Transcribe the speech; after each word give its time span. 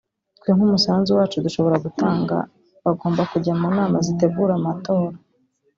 twe 0.37 0.49
nk’umusanzu 0.55 1.09
wacu 1.17 1.37
dushobora 1.45 1.81
gutanga 1.85 2.35
bagomba 2.85 3.21
kujya 3.31 3.53
mu 3.59 3.67
nama 3.77 3.97
zitegura 4.05 4.51
amatora 4.59 5.15